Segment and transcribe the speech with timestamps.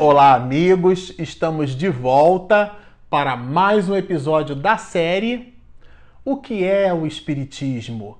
[0.00, 1.12] Olá, amigos!
[1.18, 2.72] Estamos de volta
[3.10, 5.58] para mais um episódio da série
[6.24, 8.16] O que é o Espiritismo?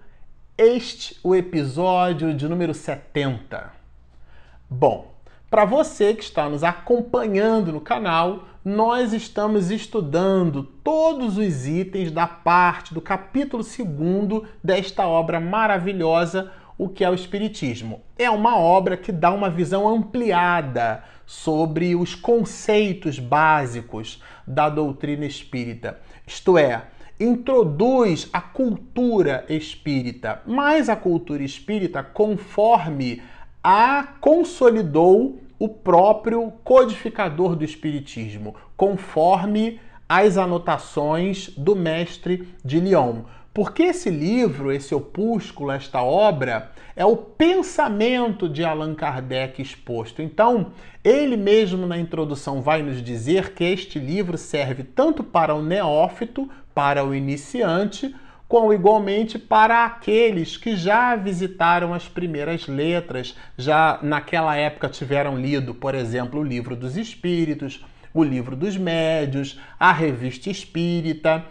[0.57, 3.71] Este o episódio de número 70.
[4.69, 5.07] Bom,
[5.49, 12.27] para você que está nos acompanhando no canal, nós estamos estudando todos os itens da
[12.27, 18.03] parte do capítulo 2 desta obra maravilhosa, O que é o Espiritismo.
[18.19, 26.01] É uma obra que dá uma visão ampliada sobre os conceitos básicos da doutrina espírita.
[26.27, 26.85] Isto é,
[27.21, 33.23] introduz a cultura espírita, mas a cultura espírita conforme
[33.63, 43.25] a consolidou o próprio codificador do Espiritismo, conforme as anotações do mestre de Lyon.
[43.59, 50.23] Porque esse livro, esse opúsculo, esta obra, é o pensamento de Allan Kardec exposto.
[50.23, 50.71] Então,
[51.03, 56.49] ele mesmo na introdução vai nos dizer que este livro serve tanto para o neófito,
[56.73, 58.15] para o iniciante,
[58.47, 65.75] como igualmente para aqueles que já visitaram as primeiras letras, já naquela época tiveram lido,
[65.75, 71.45] por exemplo, o Livro dos Espíritos, o Livro dos Médios, a Revista Espírita,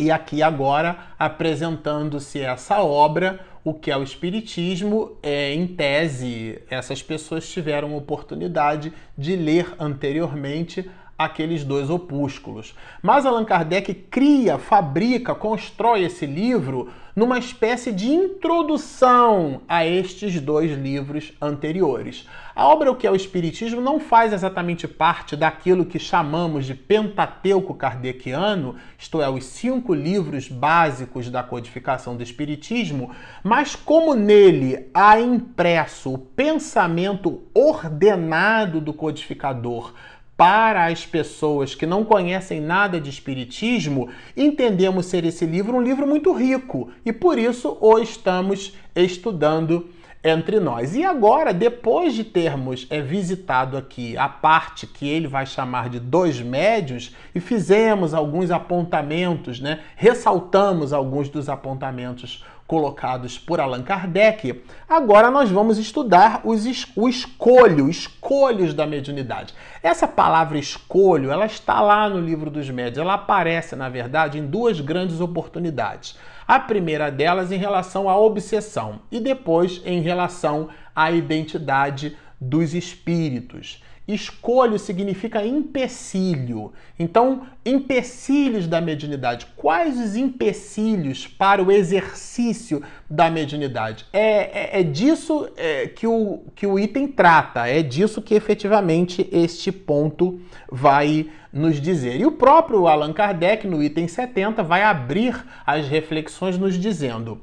[0.00, 7.02] e aqui agora apresentando-se essa obra, o que é o Espiritismo, é, em tese, essas
[7.02, 10.90] pessoas tiveram oportunidade de ler anteriormente
[11.20, 12.74] aqueles dois opúsculos.
[13.02, 20.70] Mas Allan Kardec cria, fabrica, constrói esse livro numa espécie de introdução a estes dois
[20.72, 22.26] livros anteriores.
[22.54, 26.74] A obra O que é o Espiritismo não faz exatamente parte daquilo que chamamos de
[26.74, 33.10] Pentateuco kardeciano, isto é, os cinco livros básicos da codificação do Espiritismo,
[33.42, 39.92] mas como nele há impresso o pensamento ordenado do codificador
[40.40, 46.06] para as pessoas que não conhecem nada de espiritismo, entendemos ser esse livro um livro
[46.06, 49.90] muito rico e por isso o estamos estudando
[50.24, 50.96] entre nós.
[50.96, 56.00] E agora, depois de termos é, visitado aqui a parte que ele vai chamar de
[56.00, 59.80] dois médios e fizemos alguns apontamentos, né?
[59.94, 67.08] ressaltamos alguns dos apontamentos colocados por Allan Kardec, agora nós vamos estudar os es o
[67.08, 69.52] escolho, escolhos da mediunidade.
[69.82, 74.46] Essa palavra escolho, ela está lá no livro dos médios, ela aparece, na verdade, em
[74.46, 76.16] duas grandes oportunidades.
[76.46, 83.82] A primeira delas em relação à obsessão e depois em relação à identidade dos espíritos.
[84.14, 86.72] Escolho significa empecilho.
[86.98, 89.46] Então, empecilhos da mediunidade.
[89.56, 94.06] Quais os empecilhos para o exercício da mediunidade?
[94.12, 99.28] É, é, é disso é, que, o, que o item trata, é disso que efetivamente
[99.30, 100.40] este ponto
[100.70, 102.20] vai nos dizer.
[102.20, 107.40] E o próprio Allan Kardec, no item 70, vai abrir as reflexões nos dizendo.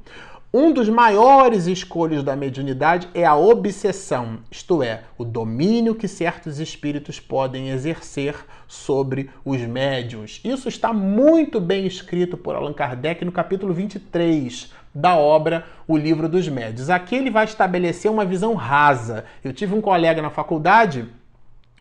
[0.54, 6.58] Um dos maiores escolhos da mediunidade é a obsessão, isto é, o domínio que certos
[6.62, 8.34] espíritos podem exercer
[8.66, 10.40] sobre os médiuns.
[10.46, 16.30] Isso está muito bem escrito por Allan Kardec no capítulo 23 da obra O Livro
[16.30, 16.90] dos Médios.
[16.90, 19.26] Aqui ele vai estabelecer uma visão rasa.
[19.44, 21.10] Eu tive um colega na faculdade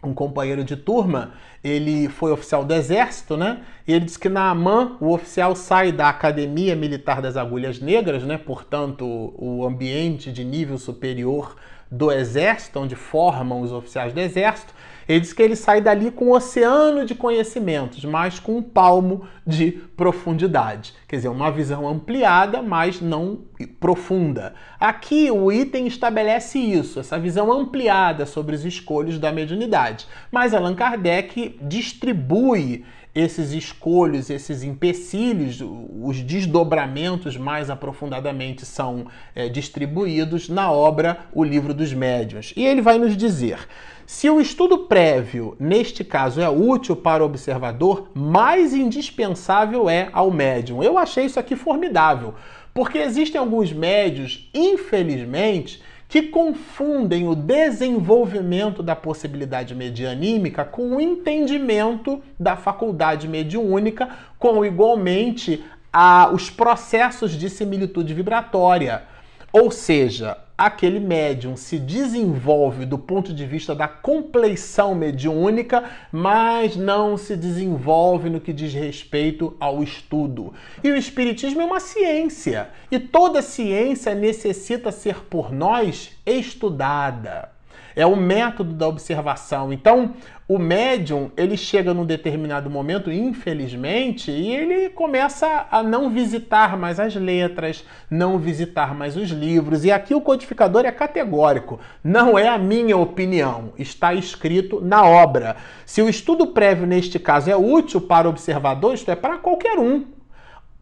[0.02, 1.32] um companheiro de turma,
[1.64, 3.62] ele foi oficial do exército, né?
[3.86, 8.22] E ele disse que na AMAN o oficial sai da Academia Militar das Agulhas Negras,
[8.22, 8.38] né?
[8.38, 11.56] Portanto, o ambiente de nível superior
[11.90, 14.74] do exército, onde formam os oficiais do exército,
[15.08, 19.26] ele diz que ele sai dali com um oceano de conhecimentos, mas com um palmo
[19.46, 20.94] de profundidade.
[21.06, 24.54] Quer dizer, uma visão ampliada, mas não profunda.
[24.78, 30.06] Aqui o item estabelece isso, essa visão ampliada sobre os escolhos da mediunidade.
[30.30, 32.84] Mas Allan Kardec distribui
[33.16, 41.72] esses escolhos, esses empecilhos, os desdobramentos mais aprofundadamente são é, distribuídos na obra O Livro
[41.72, 42.52] dos Médiuns.
[42.54, 43.66] E ele vai nos dizer:
[44.06, 50.30] se o estudo prévio, neste caso, é útil para o observador, mais indispensável é ao
[50.30, 50.82] médium.
[50.82, 52.34] Eu achei isso aqui formidável,
[52.76, 62.22] porque existem alguns médios, infelizmente, que confundem o desenvolvimento da possibilidade medianímica com o entendimento
[62.38, 69.04] da faculdade mediúnica, com igualmente a, os processos de similitude vibratória.
[69.52, 77.16] Ou seja, aquele médium se desenvolve do ponto de vista da compleição mediúnica, mas não
[77.16, 80.54] se desenvolve no que diz respeito ao estudo.
[80.82, 87.55] E o Espiritismo é uma ciência, e toda ciência necessita ser por nós estudada.
[87.96, 89.72] É o método da observação.
[89.72, 90.12] Então,
[90.46, 97.00] o médium, ele chega num determinado momento, infelizmente, e ele começa a não visitar mais
[97.00, 99.82] as letras, não visitar mais os livros.
[99.82, 101.80] E aqui o codificador é categórico.
[102.04, 105.56] Não é a minha opinião, está escrito na obra.
[105.86, 109.78] Se o estudo prévio, neste caso, é útil para o observador, isto é, para qualquer
[109.78, 110.04] um,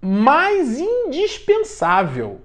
[0.00, 2.40] mas indispensável.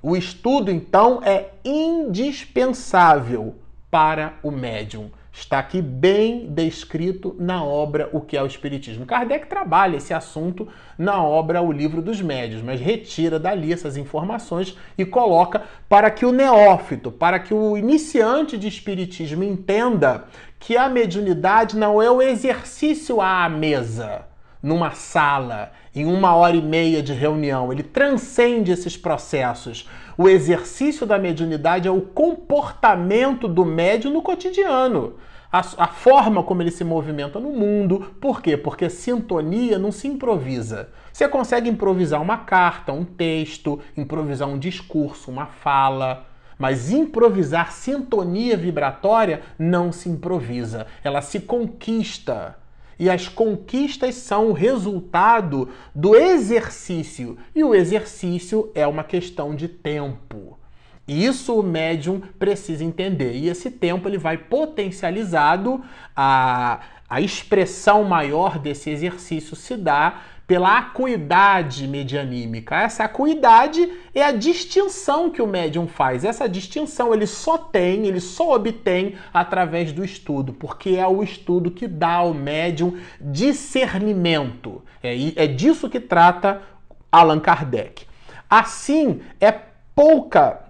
[0.00, 3.56] O estudo, então, é indispensável
[3.94, 5.08] para o médium.
[5.32, 9.06] Está aqui bem descrito na obra O que é o Espiritismo.
[9.06, 10.66] Kardec trabalha esse assunto
[10.98, 16.26] na obra O Livro dos Médios, mas retira dali essas informações e coloca para que
[16.26, 20.24] o neófito, para que o iniciante de Espiritismo entenda
[20.58, 24.26] que a mediunidade não é o exercício à mesa,
[24.64, 27.70] numa sala, em uma hora e meia de reunião.
[27.70, 29.86] Ele transcende esses processos.
[30.16, 35.16] O exercício da mediunidade é o comportamento do médium no cotidiano.
[35.52, 38.14] A, a, forma como ele se movimenta no mundo.
[38.18, 38.56] Por quê?
[38.56, 40.88] Porque sintonia não se improvisa.
[41.12, 46.24] Você consegue improvisar uma carta, um texto, improvisar um discurso, uma fala.
[46.58, 50.86] Mas improvisar sintonia vibratória não se improvisa.
[51.04, 52.56] Ela se conquista
[52.98, 57.36] e as conquistas são o resultado do exercício.
[57.54, 60.58] E o exercício é uma questão de tempo.
[61.06, 63.34] Isso o médium precisa entender.
[63.34, 65.82] E esse tempo ele vai potencializado,
[66.16, 72.82] a, a expressão maior desse exercício se dá pela acuidade medianímica.
[72.82, 76.24] Essa acuidade é a distinção que o médium faz.
[76.24, 81.70] Essa distinção ele só tem, ele só obtém através do estudo, porque é o estudo
[81.70, 84.82] que dá ao médium discernimento.
[85.02, 86.62] É, é disso que trata
[87.10, 88.06] Allan Kardec.
[88.48, 89.52] Assim, é
[89.94, 90.63] pouca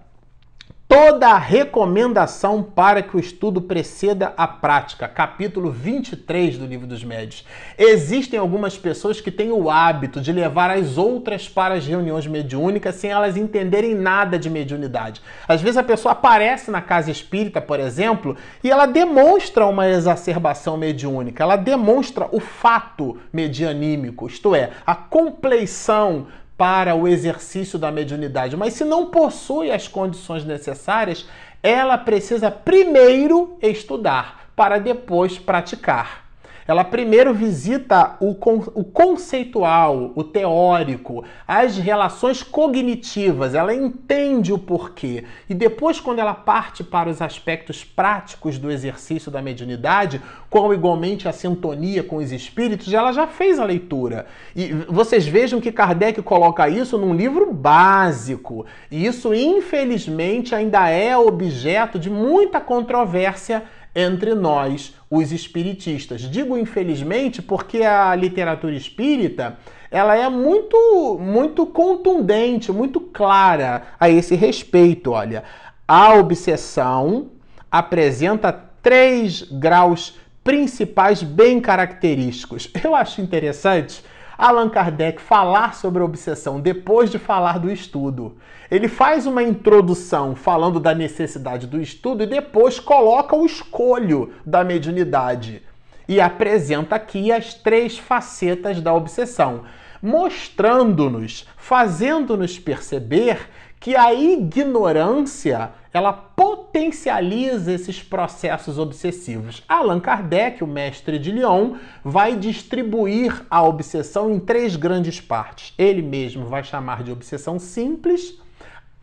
[0.95, 5.09] toda a recomendação para que o estudo preceda a prática.
[5.09, 7.45] Capítulo 23 do Livro dos Médios.
[7.77, 12.95] Existem algumas pessoas que têm o hábito de levar as outras para as reuniões mediúnicas
[12.95, 15.21] sem elas entenderem nada de mediunidade.
[15.45, 20.77] Às vezes a pessoa aparece na casa espírita, por exemplo, e ela demonstra uma exacerbação
[20.77, 26.27] mediúnica, ela demonstra o fato medianímico, isto é, a compleição
[26.57, 31.27] para o exercício da mediunidade, mas se não possui as condições necessárias,
[31.61, 36.24] ela precisa primeiro estudar para depois praticar.
[36.67, 44.57] Ela primeiro visita o, con o conceitual, o teórico, as relações cognitivas, ela entende o
[44.57, 45.25] porquê.
[45.47, 50.19] E depois, quando ela parte para os aspectos práticos do exercício da mediunidade,
[50.49, 54.25] como igualmente a sintonia com os espíritos, ela já fez a leitura.
[54.55, 58.65] E vocês vejam que Kardec coloca isso num livro básico.
[58.89, 63.63] E isso, infelizmente, ainda é objeto de muita controvérsia
[63.95, 66.21] entre nós, os espiritistas.
[66.21, 69.57] Digo infelizmente porque a literatura espírita
[69.89, 75.11] ela é muito, muito contundente, muito clara a esse respeito.
[75.11, 75.43] Olha,
[75.87, 77.27] a obsessão
[77.71, 78.51] apresenta
[78.81, 82.69] três graus principais bem característicos.
[82.83, 84.03] Eu acho interessante
[84.37, 88.35] Allan Kardec falar sobre a obsessão depois de falar do estudo.
[88.69, 94.63] Ele faz uma introdução falando da necessidade do estudo e depois coloca o escolho da
[94.63, 95.61] mediunidade
[96.07, 99.63] e apresenta aqui as três facetas da obsessão,
[100.01, 109.63] mostrando-nos, fazendo-nos perceber que a ignorância ela potencializa esses processos obsessivos.
[109.65, 115.73] Allan Kardec, o mestre de Lyon, vai distribuir a obsessão em três grandes partes.
[115.77, 118.37] Ele mesmo vai chamar de obsessão simples,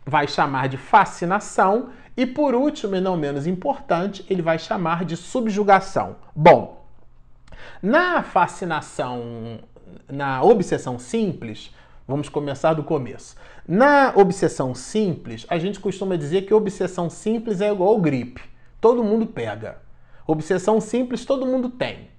[0.05, 5.17] vai chamar de fascinação e, por último e não menos importante, ele vai chamar de
[5.17, 6.17] subjugação.
[6.35, 6.85] Bom,
[7.81, 9.57] na fascinação,
[10.07, 11.73] na obsessão simples,
[12.07, 13.35] vamos começar do começo.
[13.67, 18.41] Na obsessão simples, a gente costuma dizer que obsessão simples é igual gripe.
[18.79, 19.77] Todo mundo pega.
[20.27, 22.09] Obsessão simples todo mundo tem.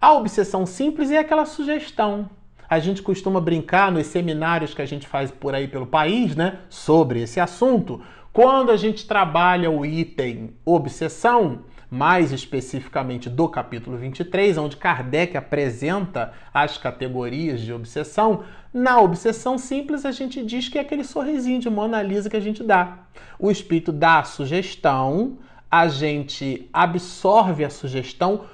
[0.00, 2.30] A obsessão simples é aquela sugestão.
[2.68, 6.60] A gente costuma brincar nos seminários que a gente faz por aí pelo país, né,
[6.68, 8.00] sobre esse assunto.
[8.32, 16.32] Quando a gente trabalha o item obsessão, mais especificamente do capítulo 23, onde Kardec apresenta
[16.54, 21.68] as categorias de obsessão, na obsessão simples a gente diz que é aquele sorrisinho de
[21.68, 22.98] Mona Lisa que a gente dá.
[23.38, 28.44] O espírito dá a sugestão, a gente absorve a sugestão,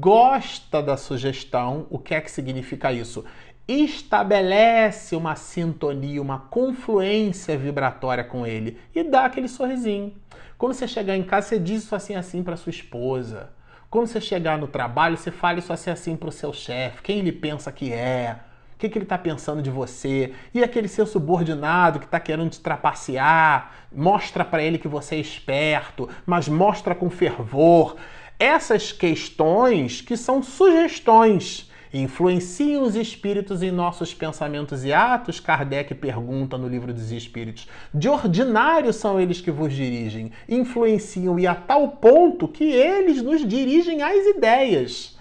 [0.00, 1.86] gosta da sugestão.
[1.90, 3.24] O que é que significa isso?
[3.68, 10.14] Estabelece uma sintonia, uma confluência vibratória com ele e dá aquele sorrisinho.
[10.56, 13.50] Quando você chegar em casa, você diz isso assim assim para sua esposa.
[13.90, 17.02] Quando você chegar no trabalho, você fala isso assim assim para o seu chefe.
[17.02, 18.40] Quem ele pensa que é?
[18.76, 20.34] O que, que ele está pensando de você?
[20.52, 25.18] E aquele seu subordinado que está querendo te trapacear, mostra para ele que você é
[25.18, 27.96] esperto, mas mostra com fervor.
[28.38, 35.40] Essas questões que são sugestões influenciam os espíritos em nossos pensamentos e atos?
[35.40, 37.66] Kardec pergunta no livro dos Espíritos.
[37.94, 43.40] De ordinário são eles que vos dirigem, influenciam e a tal ponto que eles nos
[43.48, 45.16] dirigem às ideias.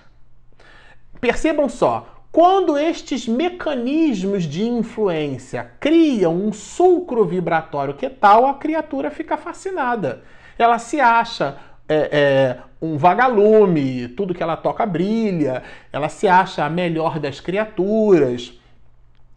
[1.22, 9.10] Percebam só, quando estes mecanismos de influência criam um sulcro vibratório que tal, a criatura
[9.10, 10.22] fica fascinada.
[10.60, 11.56] Ela se acha
[11.88, 15.64] é, é, um vagalume, tudo que ela toca brilha,
[15.94, 18.52] ela se acha a melhor das criaturas.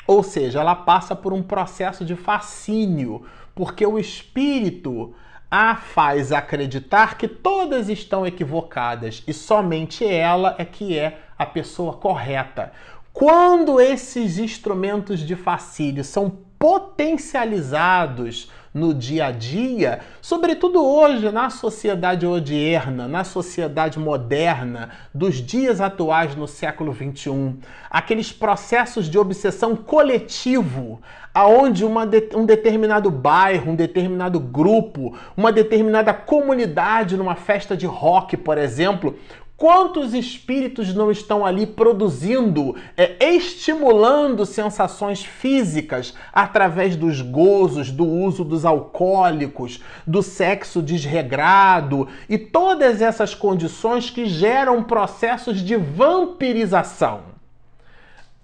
[0.04, 3.24] Ou seja, ela passa por um processo de fascínio,
[3.54, 5.14] porque o espírito
[5.48, 11.92] a faz acreditar que todas estão equivocadas e somente ela é que é a pessoa
[11.94, 12.72] correta.
[13.12, 22.26] Quando esses instrumentos de fascínio são potencializados no dia a dia, sobretudo hoje na sociedade
[22.26, 27.58] odierna, na sociedade moderna dos dias atuais no século 21,
[27.90, 31.00] aqueles processos de obsessão coletivo,
[31.32, 37.86] aonde uma de, um determinado bairro, um determinado grupo, uma determinada comunidade numa festa de
[37.86, 39.16] rock, por exemplo,
[39.58, 48.44] Quantos espíritos não estão ali produzindo, é, estimulando sensações físicas através dos gozos, do uso
[48.44, 57.22] dos alcoólicos, do sexo desregrado e todas essas condições que geram processos de vampirização?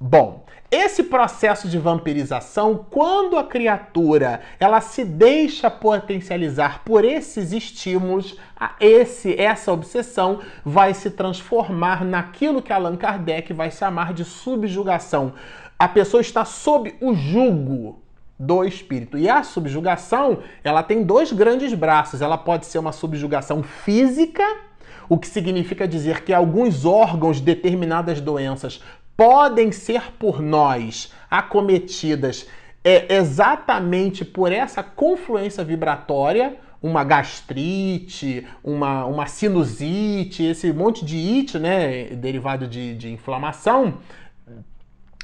[0.00, 0.43] Bom,
[0.74, 8.36] esse processo de vampirização, quando a criatura ela se deixa potencializar por esses estímulos,
[8.80, 15.34] esse essa obsessão vai se transformar naquilo que Allan Kardec vai chamar de subjugação.
[15.78, 18.02] A pessoa está sob o jugo
[18.38, 19.16] do espírito.
[19.16, 22.20] E a subjugação, ela tem dois grandes braços.
[22.20, 24.42] Ela pode ser uma subjugação física,
[25.08, 28.82] o que significa dizer que alguns órgãos, determinadas doenças,
[29.16, 32.46] podem ser por nós acometidas
[32.84, 41.58] é, exatamente por essa confluência vibratória, uma gastrite, uma, uma sinusite, esse monte de it,
[41.58, 43.94] né, derivado de, de inflamação.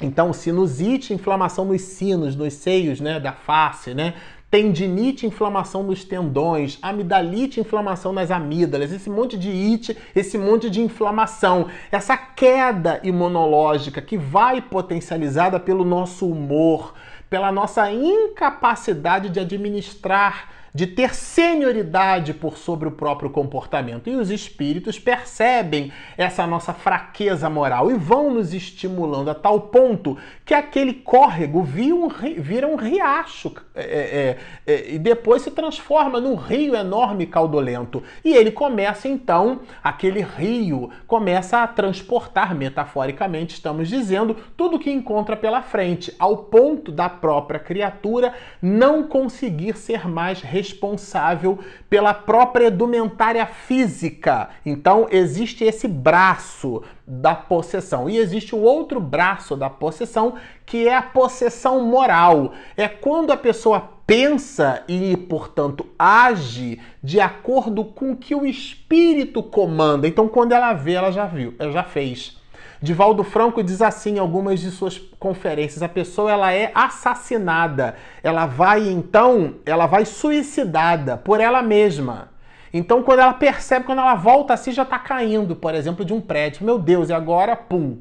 [0.00, 4.14] Então, sinusite, inflamação nos sinos, nos seios, né, da face, né?
[4.50, 10.80] Tendinite, inflamação nos tendões, amidalite, inflamação nas amígdalas, esse monte de it, esse monte de
[10.80, 16.94] inflamação, essa queda imunológica que vai potencializada pelo nosso humor,
[17.28, 24.08] pela nossa incapacidade de administrar de ter senioridade por sobre o próprio comportamento.
[24.08, 30.16] E os espíritos percebem essa nossa fraqueza moral e vão nos estimulando a tal ponto
[30.44, 36.74] que aquele córrego vira um, riacho é, é, é, e depois se transforma num rio
[36.74, 38.02] enorme caudolento.
[38.24, 45.36] E ele começa então, aquele rio começa a transportar, metaforicamente estamos dizendo, tudo que encontra
[45.36, 53.46] pela frente, ao ponto da própria criatura não conseguir ser mais responsável pela própria edumentária
[53.46, 54.50] física.
[54.64, 60.34] Então existe esse braço da possessão e existe o outro braço da possessão
[60.66, 62.52] que é a possessão moral.
[62.76, 69.42] É quando a pessoa pensa e, portanto, age de acordo com o que o espírito
[69.42, 70.08] comanda.
[70.08, 72.39] Então, quando ela vê, ela já viu, ela já fez.
[72.82, 78.46] Divaldo Franco diz assim em algumas de suas conferências: a pessoa ela é assassinada, ela
[78.46, 82.30] vai então, ela vai suicidada por ela mesma.
[82.72, 86.20] Então, quando ela percebe, quando ela volta assim, já está caindo, por exemplo, de um
[86.20, 86.64] prédio.
[86.64, 87.98] Meu Deus, e agora, pum.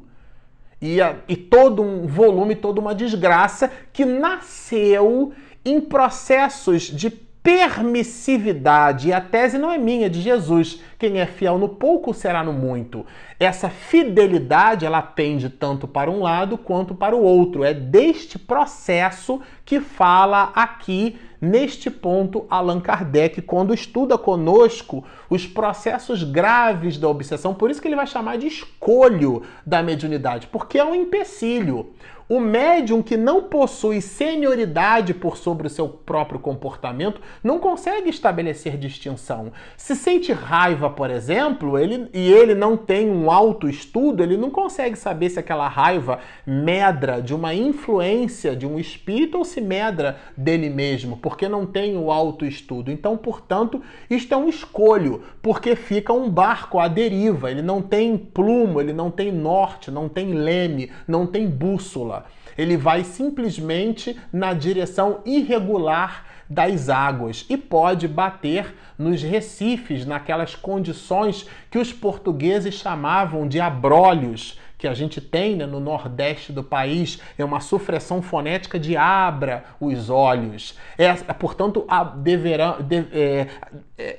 [0.81, 5.33] E, a, e todo um volume, toda uma desgraça que nasceu
[5.65, 9.09] em processos de permissividade.
[9.09, 10.81] E a tese não é minha, é de Jesus.
[10.98, 13.05] Quem é fiel no pouco será no muito.
[13.39, 17.63] Essa fidelidade, ela pende tanto para um lado quanto para o outro.
[17.63, 26.22] É deste processo que fala aqui neste ponto Allan Kardec quando estuda conosco os processos
[26.22, 27.53] graves da obsessão.
[27.53, 31.93] Por isso que ele vai chamar de escolho da mediunidade, porque é um empecilho.
[32.31, 38.77] O médium que não possui senioridade por sobre o seu próprio comportamento não consegue estabelecer
[38.77, 39.51] distinção.
[39.75, 44.95] Se sente raiva, por exemplo, ele, e ele não tem um autoestudo, ele não consegue
[44.95, 50.69] saber se aquela raiva medra de uma influência de um espírito ou se medra dele
[50.69, 52.91] mesmo, porque não tem o autoestudo.
[52.91, 58.17] Então, portanto, isto é um escolho, porque fica um barco à deriva, ele não tem
[58.17, 62.25] plumo, ele não tem norte, não tem leme, não tem bússola
[62.59, 71.48] ele vai simplesmente na direção irregular das águas e pode bater nos recifes, naquelas condições
[71.70, 77.20] que os portugueses chamavam de abrolhos, que a gente tem né, no nordeste do país,
[77.38, 80.77] é uma supressão fonética de abra os olhos.
[80.98, 83.48] É, portanto, a, deverá, de, é,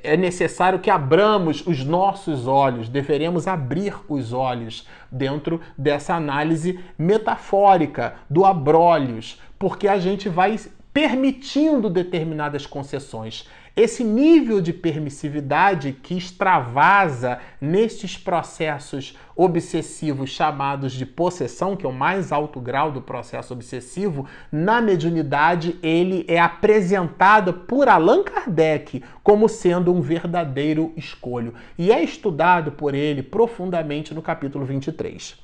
[0.02, 8.16] é necessário que abramos os nossos olhos, deveremos abrir os olhos dentro dessa análise metafórica
[8.28, 10.58] do abrolhos, porque a gente vai
[10.92, 13.48] permitindo determinadas concessões.
[13.76, 21.92] Esse nível de permissividade que extravasa nestes processos obsessivos chamados de possessão, que é o
[21.92, 29.48] mais alto grau do processo obsessivo, na mediunidade ele é apresentado por Allan Kardec como
[29.48, 35.38] sendo um verdadeiro escolho e é estudado por ele profundamente no capítulo 23.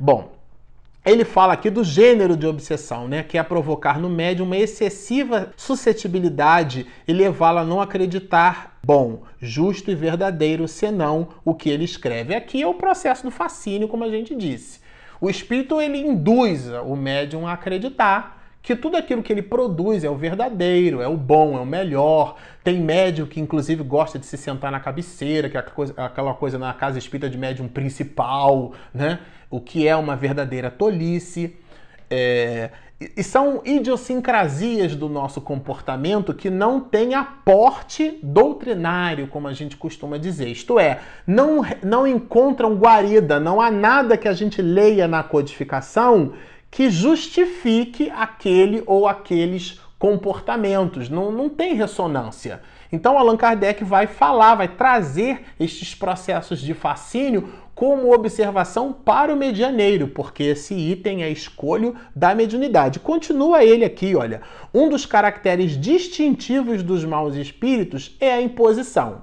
[0.00, 0.35] Bom,
[1.06, 5.52] ele fala aqui do gênero de obsessão, né, que é provocar no médium uma excessiva
[5.56, 12.34] suscetibilidade e levá-lo a não acreditar bom, justo e verdadeiro, senão o que ele escreve.
[12.34, 14.80] Aqui é o processo do fascínio, como a gente disse.
[15.20, 18.35] O espírito ele induz o médium a acreditar
[18.66, 22.34] que tudo aquilo que ele produz é o verdadeiro, é o bom, é o melhor.
[22.64, 25.64] Tem médium que, inclusive, gosta de se sentar na cabeceira, que é
[25.96, 29.20] aquela coisa na casa espírita de médium principal, né?
[29.48, 31.54] O que é uma verdadeira tolice.
[32.10, 32.70] É...
[32.98, 40.18] E são idiosincrasias do nosso comportamento que não têm aporte doutrinário, como a gente costuma
[40.18, 40.48] dizer.
[40.48, 46.32] Isto é, não, não encontram guarida, não há nada que a gente leia na codificação
[46.70, 51.08] que justifique aquele ou aqueles comportamentos.
[51.08, 52.60] Não, não tem ressonância.
[52.92, 59.36] Então Allan Kardec vai falar, vai trazer estes processos de fascínio como observação para o
[59.36, 63.00] medianeiro, porque esse item é escolho da mediunidade.
[63.00, 64.40] Continua ele aqui, olha.
[64.72, 69.22] Um dos caracteres distintivos dos maus espíritos é a imposição.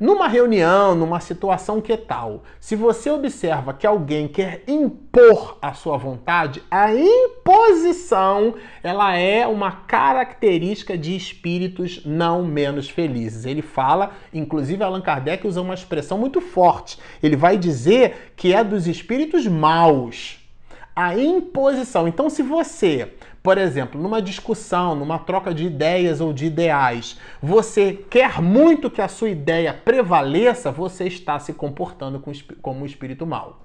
[0.00, 5.96] Numa reunião, numa situação que tal, se você observa que alguém quer impor a sua
[5.96, 13.44] vontade, a imposição, ela é uma característica de espíritos não menos felizes.
[13.44, 16.96] Ele fala, inclusive Allan Kardec usa uma expressão muito forte.
[17.20, 20.38] Ele vai dizer que é dos espíritos maus.
[20.94, 22.06] A imposição.
[22.06, 27.92] Então, se você por exemplo, numa discussão, numa troca de ideias ou de ideais, você
[28.10, 32.22] quer muito que a sua ideia prevaleça, você está se comportando
[32.60, 33.60] como um espírito mau.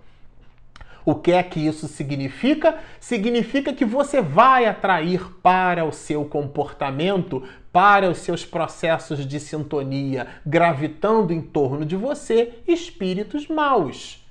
[1.06, 2.78] O que é que isso significa?
[3.00, 10.28] Significa que você vai atrair para o seu comportamento, para os seus processos de sintonia,
[10.46, 14.23] gravitando em torno de você, espíritos maus.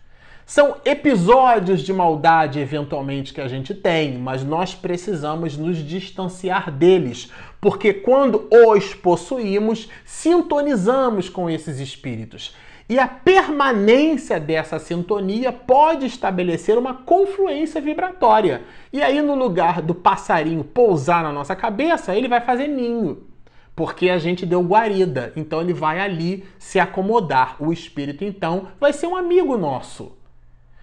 [0.54, 7.32] São episódios de maldade, eventualmente, que a gente tem, mas nós precisamos nos distanciar deles,
[7.58, 12.54] porque quando os possuímos, sintonizamos com esses espíritos.
[12.86, 18.60] E a permanência dessa sintonia pode estabelecer uma confluência vibratória.
[18.92, 23.26] E aí, no lugar do passarinho pousar na nossa cabeça, ele vai fazer ninho
[23.74, 25.32] porque a gente deu guarida.
[25.34, 27.56] Então ele vai ali se acomodar.
[27.58, 30.20] O espírito, então, vai ser um amigo nosso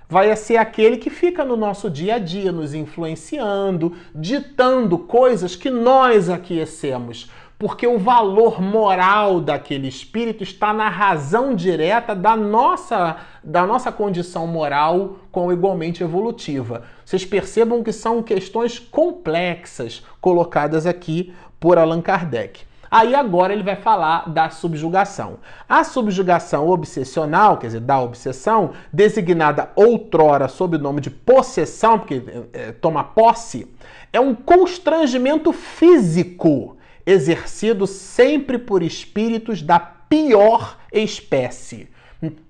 [0.09, 5.69] vai ser aquele que fica no nosso dia a dia, nos influenciando, ditando coisas que
[5.69, 7.29] nós aquecemos.
[7.59, 14.47] Porque o valor moral daquele espírito está na razão direta da nossa, da nossa condição
[14.47, 16.83] moral com igualmente evolutiva.
[17.05, 22.68] Vocês percebam que são questões complexas colocadas aqui por Allan Kardec.
[22.91, 25.39] Aí agora ele vai falar da subjugação.
[25.67, 32.23] A subjugação obsessional, quer dizer, da obsessão, designada outrora sob o nome de possessão, porque
[32.53, 33.67] é, toma posse,
[34.11, 41.89] é um constrangimento físico exercido sempre por espíritos da pior espécie.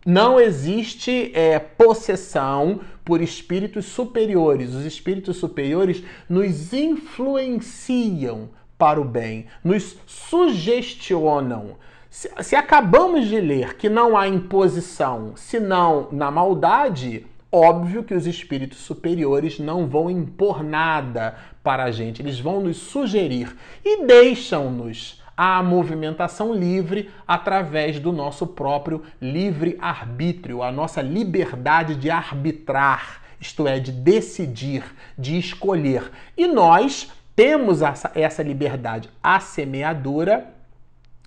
[0.06, 4.73] Não existe é, possessão por espíritos superiores.
[4.73, 8.49] Os espíritos superiores nos influenciam
[8.80, 11.76] para o bem, nos sugestionam.
[12.10, 18.26] Se, se acabamos de ler que não há imposição senão na maldade, óbvio que os
[18.26, 25.22] espíritos superiores não vão impor nada para a gente, eles vão nos sugerir e deixam-nos
[25.36, 33.68] a movimentação livre através do nosso próprio livre arbítrio, a nossa liberdade de arbitrar, isto
[33.68, 34.84] é, de decidir,
[35.18, 36.12] de escolher.
[36.36, 39.10] E nós temos essa, liberdade.
[39.23, 40.54] A semeadura,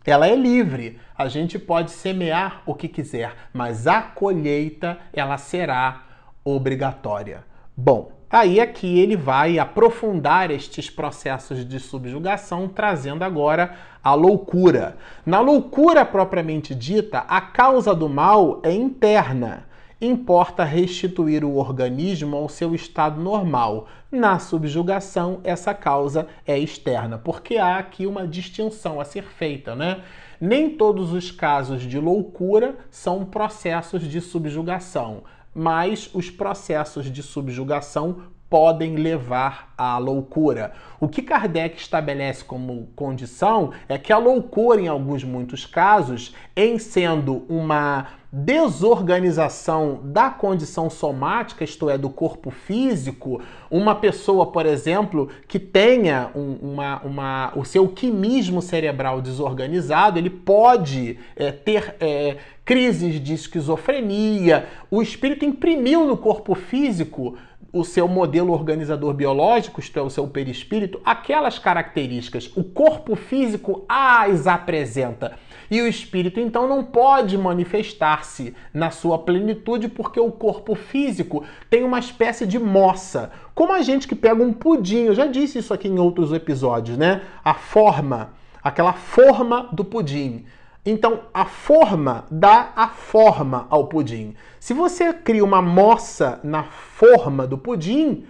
[0.05, 1.01] ela é livre.
[1.17, 6.03] A gente pode semear o que quiser, mas a colheita, ela será
[6.45, 7.45] obrigatória.
[7.75, 14.99] Bom, aí aqui ele vai aprofundar estes processos de subjugação, trazendo agora a loucura.
[15.25, 19.65] Na loucura propriamente dita, a causa do mal é interna
[20.03, 23.87] importa restituir o organismo ao seu estado normal.
[24.11, 30.03] Na subjugação, essa causa é externa, porque há aqui uma distinção a ser feita, né?
[30.41, 35.23] Nem todos os casos de loucura são processos de subjugação,
[35.55, 40.73] mas os processos de subjugação podem levar à loucura.
[41.01, 46.79] O que Kardec estabelece como condição é que a loucura, em alguns muitos casos, em
[46.79, 55.29] sendo uma desorganização da condição somática, isto é, do corpo físico, uma pessoa, por exemplo,
[55.47, 62.39] que tenha um, uma, uma, o seu quimismo cerebral desorganizado, ele pode é, ter é,
[62.65, 64.67] crises de esquizofrenia.
[64.91, 67.37] O espírito imprimiu no corpo físico
[67.73, 72.51] o seu modelo organizador biológico, isto é, o seu perispírito, aquelas características.
[72.55, 75.39] O corpo físico as apresenta.
[75.71, 81.83] E o espírito, então, não pode manifestar-se na sua plenitude porque o corpo físico tem
[81.83, 83.33] uma espécie de moça.
[83.55, 86.99] Como a gente que pega um pudim, eu já disse isso aqui em outros episódios,
[86.99, 87.23] né?
[87.43, 90.45] A forma, aquela forma do pudim.
[90.85, 94.35] Então, a forma dá a forma ao pudim.
[94.59, 98.25] Se você cria uma moça na forma do pudim,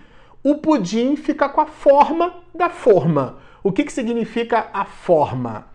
[0.45, 3.39] o pudim fica com a forma da forma.
[3.63, 5.69] O que, que significa a forma?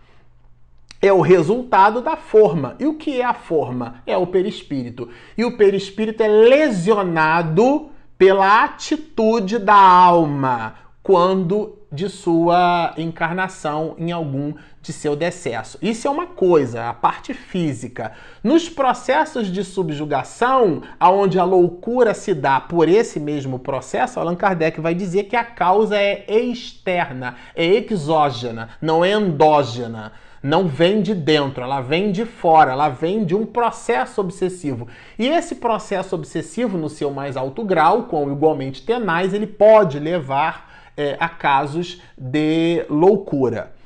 [1.02, 2.76] É o resultado da forma.
[2.78, 4.02] E o que é a forma?
[4.06, 5.08] É o perispírito.
[5.36, 14.52] E o perispírito é lesionado pela atitude da alma quando de sua encarnação em algum
[14.82, 15.78] de seu decesso.
[15.80, 18.12] Isso é uma coisa, a parte física.
[18.44, 24.82] Nos processos de subjugação, aonde a loucura se dá por esse mesmo processo, Allan Kardec
[24.82, 31.14] vai dizer que a causa é externa, é exógena, não é endógena não vem de
[31.14, 34.86] dentro, ela vem de fora, ela vem de um processo obsessivo.
[35.18, 40.67] E esse processo obsessivo, no seu mais alto grau, com igualmente tenaz, ele pode levar
[40.98, 43.78] é, a casos de loucura.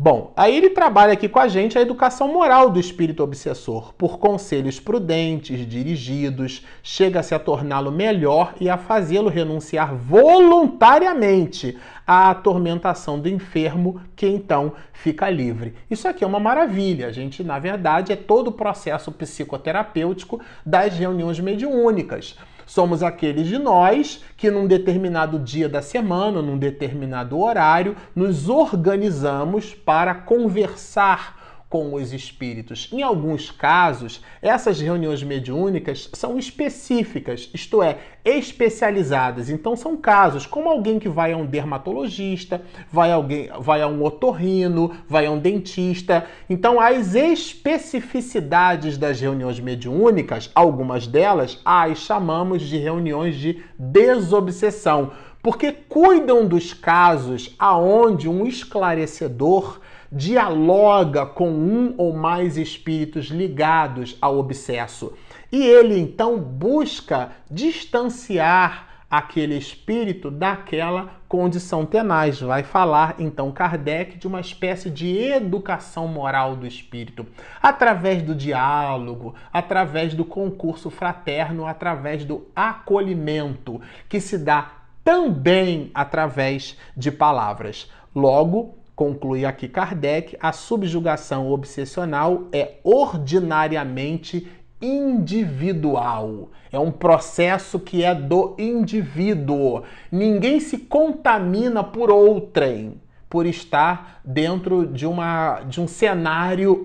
[0.00, 3.92] Bom, aí ele trabalha aqui com a gente a educação moral do espírito obsessor.
[3.94, 11.76] Por conselhos prudentes, dirigidos, chega-se a torná-lo melhor e a fazê-lo renunciar voluntariamente
[12.06, 15.74] à atormentação do enfermo, que então fica livre.
[15.90, 17.08] Isso aqui é uma maravilha.
[17.08, 22.36] A gente, na verdade, é todo o processo psicoterapêutico das reuniões mediúnicas.
[22.68, 29.74] Somos aqueles de nós que, num determinado dia da semana, num determinado horário, nos organizamos
[29.74, 31.37] para conversar
[31.68, 32.88] com os espíritos.
[32.90, 39.50] Em alguns casos, essas reuniões mediúnicas são específicas, isto é, especializadas.
[39.50, 44.02] Então são casos como alguém que vai a um dermatologista, vai alguém, vai a um
[44.02, 46.24] otorrino, vai a um dentista.
[46.48, 55.70] Então as especificidades das reuniões mediúnicas, algumas delas, as chamamos de reuniões de desobsessão, porque
[55.70, 65.12] cuidam dos casos aonde um esclarecedor dialoga com um ou mais espíritos ligados ao obsesso.
[65.50, 72.40] E ele então busca distanciar aquele espírito daquela condição tenaz.
[72.40, 77.26] Vai falar então Kardec de uma espécie de educação moral do espírito,
[77.62, 86.76] através do diálogo, através do concurso fraterno, através do acolhimento, que se dá também através
[86.94, 87.90] de palavras.
[88.14, 94.48] Logo, conclui aqui Kardec, a subjugação obsessional é ordinariamente
[94.82, 96.50] individual.
[96.72, 99.84] É um processo que é do indivíduo.
[100.10, 106.82] Ninguém se contamina por outrem, por estar dentro de, uma, de um cenário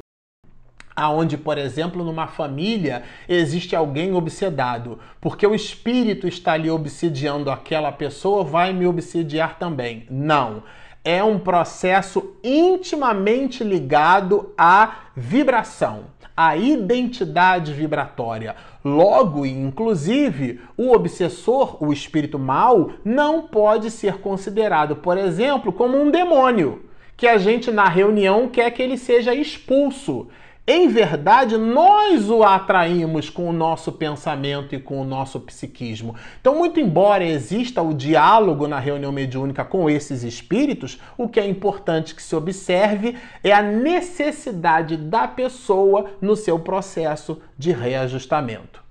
[0.95, 7.91] aonde, por exemplo, numa família existe alguém obsedado, porque o espírito está ali obsediando aquela
[7.91, 10.05] pessoa, vai me obsediar também.
[10.11, 10.61] Não
[11.03, 18.55] é um processo intimamente ligado à vibração, à identidade vibratória.
[18.83, 26.09] Logo, inclusive, o obsessor, o espírito mal, não pode ser considerado, por exemplo, como um
[26.09, 26.85] demônio,
[27.15, 30.27] que a gente na reunião quer que ele seja expulso.
[30.65, 36.15] Em verdade, nós o atraímos com o nosso pensamento e com o nosso psiquismo.
[36.39, 41.45] Então, muito embora exista o diálogo na reunião mediúnica com esses espíritos, o que é
[41.45, 48.81] importante que se observe é a necessidade da pessoa no seu processo de reajustamento.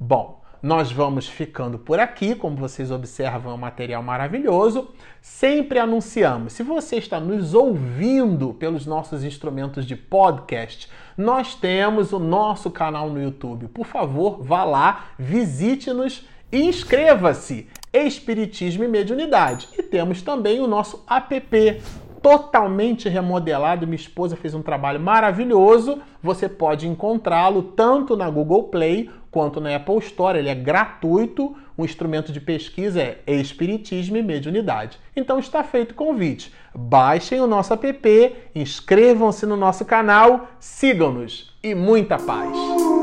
[0.00, 4.88] Bom, nós vamos ficando por aqui, como vocês observam, é um material maravilhoso.
[5.20, 12.18] Sempre anunciamos, se você está nos ouvindo pelos nossos instrumentos de podcast, nós temos o
[12.18, 13.68] nosso canal no YouTube.
[13.68, 17.68] Por favor, vá lá, visite-nos e inscreva-se.
[17.92, 19.68] Espiritismo e Mediunidade.
[19.78, 21.80] E temos também o nosso app
[22.26, 23.86] totalmente remodelado.
[23.86, 26.02] Minha esposa fez um trabalho maravilhoso.
[26.20, 30.36] Você pode encontrá-lo tanto na Google Play quanto na Apple Store.
[30.36, 31.56] Ele é gratuito.
[31.76, 34.98] O instrumento de pesquisa é Espiritismo e Mediunidade.
[35.14, 36.52] Então está feito o convite.
[36.74, 42.95] Baixem o nosso app, inscrevam-se no nosso canal, sigam-nos e muita paz!